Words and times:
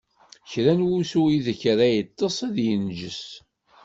Kra 0.51 0.73
n 0.77 0.85
wusu 0.87 1.21
ideg 1.37 1.61
ara 1.71 1.85
yeṭṭeṣ, 1.93 2.37
ad 2.47 2.57
inǧes. 2.73 3.23